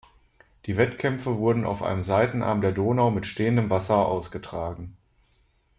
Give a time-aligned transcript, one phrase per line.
[0.65, 4.97] Die Wettkämpfe wurden auf einem Seitenarm der Donau mit stehendem Wasser ausgetragen.